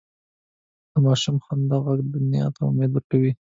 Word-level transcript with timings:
د 0.91 0.93
ماشوم 1.05 1.35
خندا 1.45 1.77
ږغ 1.83 1.99
دنیا 2.13 2.45
ته 2.55 2.61
امید 2.69 2.91
ورکوي. 2.93 3.31